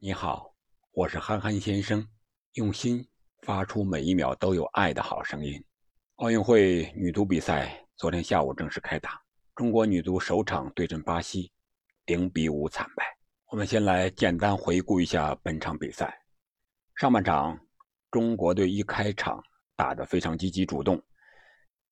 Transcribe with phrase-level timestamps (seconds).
[0.00, 0.54] 你好，
[0.92, 2.06] 我是憨憨先生，
[2.52, 3.04] 用心
[3.42, 5.60] 发出每一秒都有爱的好声音。
[6.16, 9.20] 奥运会女足比赛昨天下午正式开打，
[9.56, 11.50] 中国女足首场对阵巴西，
[12.06, 13.04] 零比五惨败。
[13.46, 16.16] 我们先来简单回顾一下本场比赛。
[16.94, 17.58] 上半场，
[18.08, 19.42] 中国队一开场
[19.74, 21.02] 打得非常积极主动，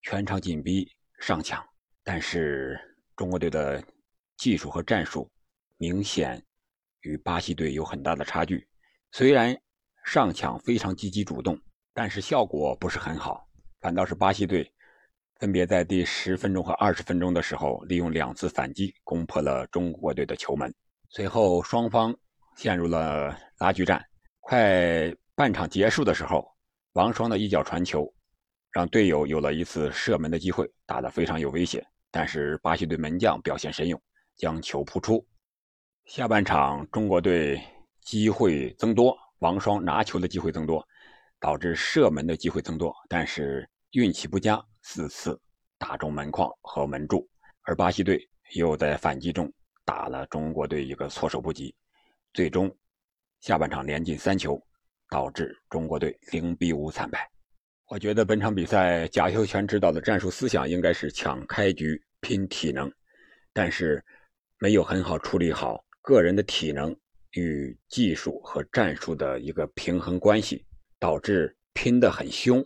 [0.00, 0.90] 全场紧逼
[1.20, 1.64] 上抢，
[2.02, 2.76] 但是
[3.14, 3.80] 中国队的
[4.38, 5.30] 技术和战术
[5.76, 6.44] 明显。
[7.02, 8.66] 与巴西队有很大的差距，
[9.12, 9.56] 虽然
[10.04, 11.58] 上抢非常积极主动，
[11.94, 13.46] 但是效果不是很好。
[13.80, 14.72] 反倒是巴西队
[15.40, 20.72] 分别在第十分钟和二十分钟的时候，利用两次反击攻破了中国队的球门。
[21.10, 22.16] 随后双方
[22.56, 24.04] 陷入了拉锯战。
[24.40, 26.46] 快半场结束的时候，
[26.92, 28.12] 王霜的一脚传球，
[28.70, 31.84] 让队友有了一次射门的机会，打得非常有威胁。
[32.10, 34.00] 但是巴西队门将表现神勇，
[34.36, 35.26] 将球扑出。
[36.06, 37.62] 下半场，中国队
[38.02, 40.86] 机会增多，王霜拿球的机会增多，
[41.40, 45.40] 导致射门的机会增多，但是运气不佳，四次
[45.78, 47.26] 打中门框和门柱。
[47.62, 49.50] 而巴西队又在反击中
[49.86, 51.74] 打了中国队一个措手不及，
[52.34, 52.70] 最终
[53.40, 54.60] 下半场连进三球，
[55.08, 57.30] 导致中国队零比五惨败。
[57.86, 62.92] 我觉得本场比赛贾秀全指导的战术思想应该是抢开局、拼体能，
[63.52, 64.04] 但是
[64.58, 65.82] 没有很好处理好。
[66.02, 66.94] 个人的体能
[67.30, 70.66] 与技术和战术的一个平衡关系，
[70.98, 72.62] 导致拼得很凶，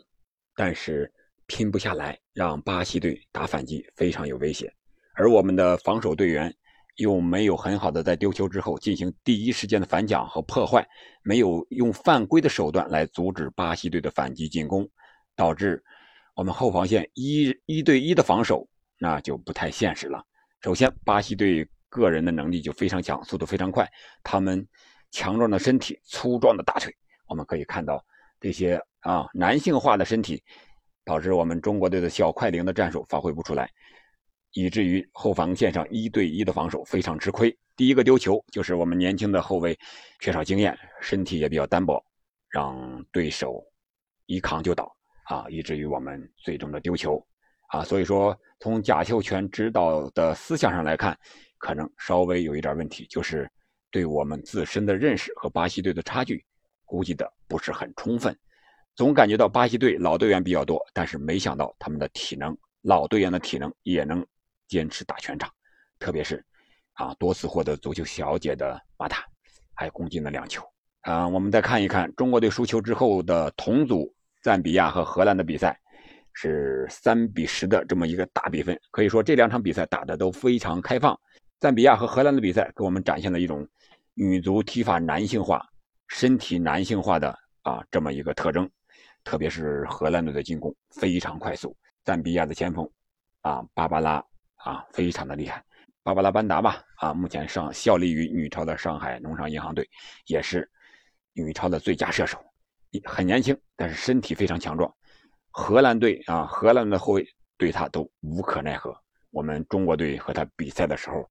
[0.55, 1.13] 但是
[1.47, 4.73] 拼不下来，让巴西队打反击非常有威胁。
[5.15, 6.53] 而我们的防守队员
[6.97, 10.89] 又没有很好的在丢球之后进行第一时间的反抢和破坏，
[11.23, 14.89] 没有用犯规的手段来阻止巴西队的反击进攻，
[15.37, 15.85] 导致
[16.35, 18.67] 我们后防线一一对一的防守
[18.99, 20.25] 那就不太现实了。
[20.63, 21.69] 首先，巴西队。
[21.89, 23.89] 个人的能力就非常强，速度非常快。
[24.23, 24.67] 他们
[25.11, 26.95] 强壮的身体、粗壮的大腿，
[27.29, 28.05] 我们可以看到
[28.41, 30.43] 这些啊男性化的身体，
[31.05, 33.71] 导致我们中国队的小快灵的战术发挥不出来，
[34.53, 37.57] 以至于后防线上一对一的防守非常吃亏。
[37.77, 39.79] 第一个丢球就是我们年轻的后卫
[40.21, 42.05] 缺少经验，身体也比较单薄，
[42.51, 43.65] 让对手
[44.27, 44.95] 一扛就倒
[45.27, 47.25] 啊，以至于我们最终的丢球
[47.69, 47.85] 啊。
[47.85, 51.17] 所以说，从贾秀全指导的思想上来看。
[51.59, 53.51] 可能稍微有一点问题，就是
[53.91, 56.45] 对我们自身的认识和巴西队的差距
[56.85, 58.37] 估计的不是很充分，
[58.95, 64.25] 总感觉到巴西队老队员比较多，但是没想到他们的体能，老队员的体能也能
[64.69, 65.51] 坚持打全场，
[65.99, 66.45] 特别是
[66.93, 69.25] 啊多次获得足球小姐的马塔，
[69.75, 70.63] 还攻进了两球。
[71.03, 75.79] 啊，我们再看一看中国队输球之后的同组赞比亚和荷兰的比赛。
[76.39, 81.19] 是三比十的这么一个大比分，可以说这两场比赛打的都非常开放。
[81.67, 83.67] 赞比亚和荷兰的比赛给我们展现了一种
[84.15, 85.61] 女足踢法男性化、
[86.07, 88.71] 身体男性化的啊这么一个特征，
[89.25, 92.89] 特别是荷兰队的进攻非常快速，赞比亚的前锋
[93.41, 94.25] 啊芭芭拉
[94.59, 95.61] 啊非常的厉害，
[96.05, 99.85] 芭芭拉班达吧啊目前上效力于女超的上海农商银行队，
[100.27, 100.71] 也是
[101.33, 102.39] 女超的最佳射手，
[103.07, 104.89] 很年轻，但是身体非常强壮。
[105.51, 107.27] 荷兰队啊，荷兰的后卫
[107.59, 108.97] 对他都无可奈何。
[109.37, 111.29] 我们中国队和他比赛的时候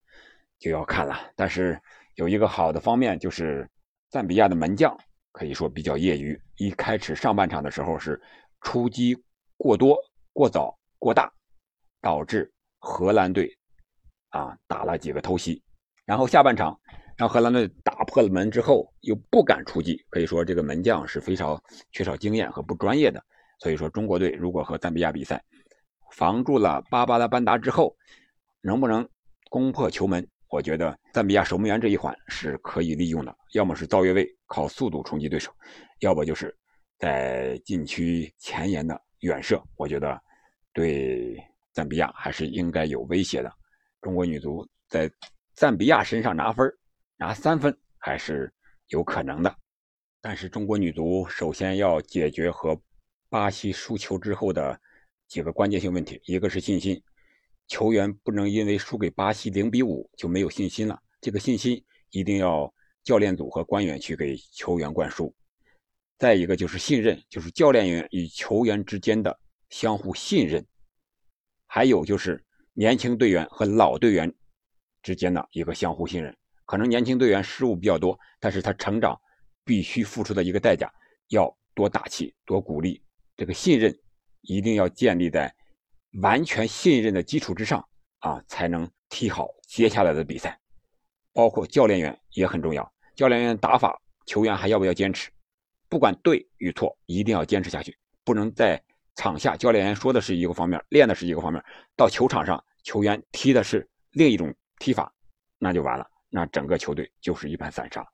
[0.60, 1.20] 就要看了。
[1.36, 1.82] 但是
[2.14, 3.68] 有一个好的方面，就是
[4.12, 4.96] 赞比亚的门将
[5.32, 6.40] 可以说比较业余。
[6.58, 8.22] 一开始上半场的时候是
[8.62, 9.18] 出击
[9.58, 9.98] 过多、
[10.34, 11.34] 过早、过大，
[12.00, 13.52] 导致荷兰队
[14.30, 15.60] 啊打了几个偷袭。
[16.06, 16.80] 然后下半场
[17.18, 21.60] 让荷兰队打破了门之后，又不敢出击，可以说这个门将是非常
[21.92, 23.20] 缺少经验和不专业的。
[23.58, 25.44] 所以说，中国队如果和赞比亚比赛，
[26.16, 27.94] 防住了巴巴拉班达之后，
[28.62, 29.08] 能不能
[29.50, 30.26] 攻破球门？
[30.50, 35.52] 我觉得赞比亚守门员这一环是可以利用的，要么是造越位，靠速度冲击对手；
[36.00, 36.56] 要不就是
[36.98, 39.62] 在禁区前沿的远射。
[39.76, 40.18] 我觉得
[40.72, 41.38] 对
[41.74, 43.52] 赞比亚还是应该有威胁的。
[44.02, 45.12] 中国女足在
[45.54, 46.66] 赞比亚身上拿分，
[47.18, 48.50] 拿三分还是
[48.88, 49.54] 有可能的。
[50.22, 52.80] 但是中国女足首先要解决和
[53.30, 54.80] 巴西输球之后的
[55.28, 57.02] 几个关键性问题，一个是信心，
[57.68, 62.72] 球员不能因为输给巴西零比五就没有信心了，这个信心一定要
[63.04, 65.34] 教练组和官员去给球员灌输。
[66.18, 69.38] 再一个就是信任，就是教练员与球员之间的
[69.70, 70.66] 相互信任，
[71.68, 72.42] 还有就是
[72.74, 74.34] 年轻队员和老队员
[75.04, 76.36] 之间的一个相互信任。
[76.66, 79.20] 可能年轻队员失误比较多，但是他成长
[79.64, 80.92] 必须付出的一个代价，
[81.28, 83.02] 要多打气，多鼓励。
[83.36, 83.96] 这个信任
[84.46, 85.54] 一定要建立在
[86.22, 87.86] 完全信任的基础之上
[88.20, 90.60] 啊，才能踢好接下来的比赛。
[91.34, 95.30] 包括教练员也很重要，教练员打法，球员还要不要坚持？
[95.90, 98.82] 不管对与错，一定要坚持下去，不能在
[99.16, 101.62] 场下教练员说的是一个方面，练的是一个方面，
[101.96, 105.14] 到球场上球员踢的是另一种踢法，
[105.58, 108.06] 那就完了，那整个球队就是一盘散沙。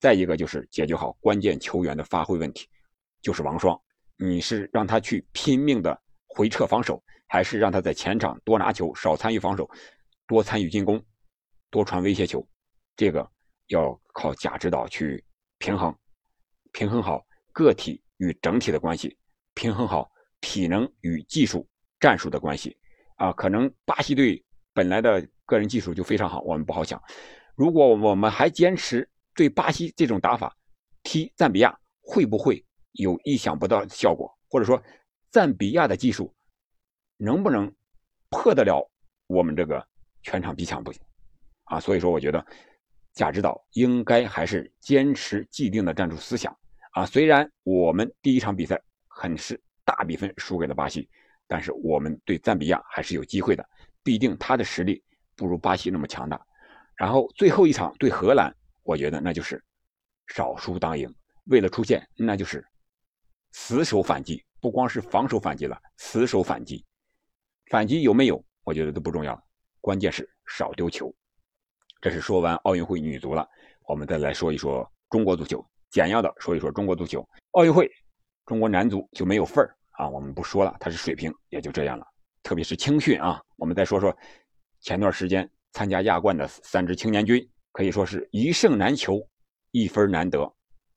[0.00, 2.66] 再一个就是解决好关键球员的发挥问题，
[3.20, 3.80] 就是王霜，
[4.16, 9.68] 你是让他去拼命的回撤防守，还是让他在前场多拿球，少参与防守，
[10.26, 11.02] 多参与进攻，
[11.70, 12.46] 多传威胁球？
[12.96, 13.28] 这个
[13.68, 15.24] 要靠贾指导去
[15.58, 15.94] 平衡。
[16.72, 19.16] 平衡好个体与整体的关系，
[19.54, 20.10] 平衡好
[20.40, 21.68] 体能与技术、
[22.00, 22.76] 战术的关系
[23.16, 23.32] 啊！
[23.32, 24.42] 可能巴西队
[24.72, 27.00] 本来的个人技术就非常好，我们不好想。
[27.54, 30.56] 如果我们还坚持对巴西这种打法，
[31.02, 34.32] 踢赞比亚会不会有意想不到的效果？
[34.48, 34.82] 或者说，
[35.30, 36.34] 赞比亚的技术
[37.16, 37.72] 能不能
[38.28, 38.90] 破得了
[39.26, 39.86] 我们这个
[40.22, 41.02] 全场逼抢不行
[41.64, 41.80] 啊？
[41.80, 42.44] 所以说，我觉得
[43.14, 46.54] 贾指导应该还是坚持既定的战术思想。
[46.92, 48.78] 啊，虽然我们第一场比赛
[49.08, 51.08] 很是大比分输给了巴西，
[51.46, 53.66] 但是我们对赞比亚还是有机会的，
[54.02, 55.02] 毕竟他的实力
[55.34, 56.38] 不如巴西那么强大。
[56.94, 59.64] 然后最后一场对荷兰，我觉得那就是
[60.26, 61.12] 少输当赢，
[61.44, 62.62] 为了出线，那就是
[63.52, 66.84] 死守反击，不光是防守反击了，死守反击，
[67.70, 69.40] 反击有没有，我觉得都不重要，
[69.80, 71.14] 关键是少丢球。
[72.00, 73.48] 这是说完奥运会女足了，
[73.86, 75.64] 我们再来说一说中国足球。
[75.90, 77.86] 简要的说一说中国足球奥运会，
[78.46, 80.08] 中国男足就没有份儿啊！
[80.08, 82.06] 我们不说了，他是水平也就这样了。
[82.42, 84.16] 特别是青训啊，我们再说说
[84.80, 89.20] 前段时间参加亚冠的三支青年军，可以说是一胜难求，
[89.70, 90.50] 一分难得，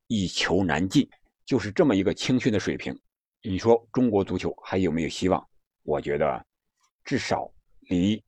[0.08, 1.06] 一球难进，
[1.46, 2.98] 就是这么一个青训的水平。
[3.42, 5.48] 你说中国足球还有没有希望？
[5.84, 6.46] 我觉得
[7.04, 7.52] 至少
[7.82, 8.24] 离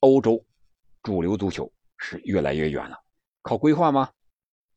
[0.00, 0.44] 欧洲
[1.02, 2.96] 主流足球是越来越远了。
[3.42, 4.08] 靠规划吗？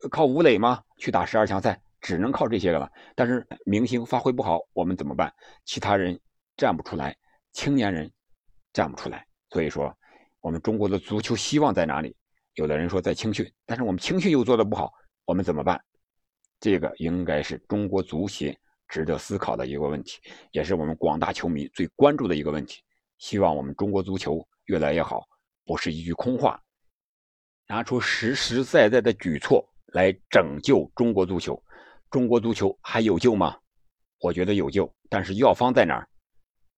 [0.10, 0.83] 靠吴磊吗？
[0.98, 2.92] 去打十二强赛，只能靠这些个了。
[3.16, 5.31] 但是明星发挥不好，我们怎么办？
[5.66, 6.19] 其他人
[6.57, 7.16] 站不出来，
[7.51, 8.12] 青年人
[8.74, 9.25] 站不出来。
[9.51, 9.95] 所以说，
[10.42, 12.16] 我们中国的足球希望在哪里？
[12.56, 14.92] 有的人说在青训，但是我们青训又做的不好，
[15.25, 15.80] 我们怎么办？
[16.60, 18.58] 这个应该是中国足协
[18.88, 20.20] 值得思考的一个问题，
[20.52, 22.84] 也是我们广大球迷最关注的一个问题。
[23.18, 25.28] 希望我们中国足球越来越好，
[25.66, 26.62] 不是一句空话，
[27.68, 29.66] 拿出实实在在的举措。
[29.92, 31.60] 来拯救中国足球，
[32.12, 33.58] 中国足球还有救吗？
[34.20, 36.08] 我觉得有救，但是药方在哪儿？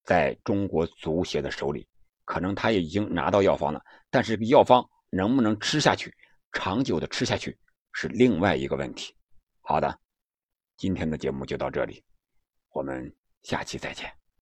[0.05, 1.85] 在中国足协的手里，
[2.23, 6.15] 可能他也已经拿到药方了，但是药方能不能吃下去，
[6.53, 7.57] 长久的吃下去
[7.91, 9.13] 是另外一个问题。
[9.71, 9.99] 好的，
[10.75, 12.03] 今天的节目就到这里，
[12.73, 14.20] 我们下期再见。